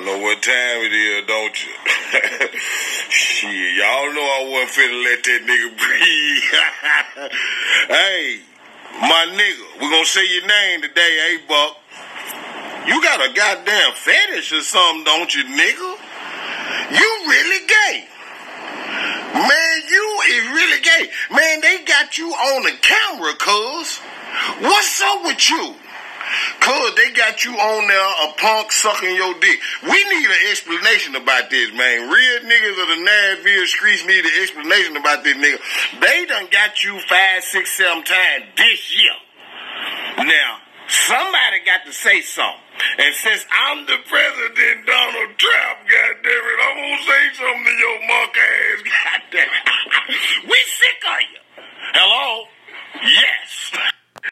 Y'all 0.00 0.16
know 0.16 0.24
what 0.24 0.42
time 0.42 0.80
it 0.80 0.94
is, 0.94 1.26
don't 1.26 1.52
you? 1.62 1.72
Shit, 3.10 3.76
y'all 3.76 4.14
know 4.14 4.24
I 4.24 4.48
wasn't 4.48 4.70
finna 4.72 5.04
let 5.04 5.22
that 5.24 5.40
nigga 5.44 5.76
breathe. 5.76 7.28
hey, 7.88 8.40
my 9.02 9.26
nigga, 9.28 9.80
we 9.80 9.90
gonna 9.90 10.04
say 10.06 10.24
your 10.26 10.46
name 10.46 10.80
today, 10.80 11.02
hey, 11.04 11.36
Buck. 11.46 11.76
You 12.88 13.02
got 13.02 13.20
a 13.20 13.34
goddamn 13.34 13.92
fetish 13.92 14.52
or 14.54 14.62
something, 14.62 15.04
don't 15.04 15.34
you, 15.34 15.44
nigga? 15.44 15.96
You 16.96 17.08
really 17.28 17.66
gay. 17.66 18.08
Man, 19.34 19.82
you 19.86 20.20
is 20.30 20.46
really 20.46 20.80
gay. 20.80 21.10
Man, 21.30 21.60
they 21.60 21.84
got 21.84 22.16
you 22.16 22.30
on 22.30 22.62
the 22.62 22.72
camera, 22.80 23.34
cuz. 23.34 23.98
What's 24.62 25.02
up 25.02 25.24
with 25.24 25.50
you? 25.50 25.74
Cuz 26.60 26.94
they 26.94 27.10
got 27.12 27.44
you 27.44 27.52
on 27.56 27.88
there, 27.88 28.28
a 28.28 28.32
punk 28.36 28.72
sucking 28.72 29.16
your 29.16 29.34
dick. 29.40 29.60
We 29.82 30.04
need 30.04 30.26
an 30.26 30.42
explanation 30.50 31.16
about 31.16 31.50
this, 31.50 31.72
man. 31.72 32.10
Real 32.10 32.40
niggas 32.40 32.82
of 32.82 32.88
the 32.88 33.02
Nashville 33.02 33.66
streets 33.66 34.04
need 34.06 34.24
an 34.24 34.42
explanation 34.42 34.96
about 34.96 35.24
this 35.24 35.36
nigga. 35.36 35.58
They 36.00 36.26
done 36.26 36.48
got 36.50 36.84
you 36.84 37.00
five, 37.08 37.44
six, 37.44 37.72
seven 37.76 38.04
times 38.04 38.44
this 38.56 38.96
year. 38.96 40.26
Now, 40.26 40.58
somebody 40.88 41.64
got 41.64 41.86
to 41.86 41.92
say 41.92 42.20
something. 42.20 42.60
And 42.98 43.14
since 43.14 43.44
I'm 43.52 43.84
the 43.86 43.98
president, 44.08 44.86
Donald 44.86 45.36
Trump, 45.36 45.76
goddamn 45.84 46.44
it, 46.48 46.58
I'm 46.64 46.76
gonna 46.80 47.04
say 47.04 47.22
something 47.36 47.64
to 47.64 47.74
your 47.76 47.98
monk 48.08 48.36
ass, 48.36 48.78
goddamn 49.04 49.52